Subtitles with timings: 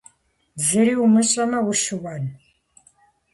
[0.65, 2.23] Зыри умыщӏэмэ ущыуэн?!